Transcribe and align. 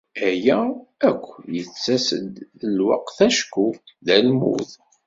Aya 0.29 0.59
akk 1.09 1.23
yettas-d 1.55 2.33
s 2.59 2.61
lweqt 2.77 3.17
acku 3.27 3.67
d 4.05 4.07
almud. 4.15 4.69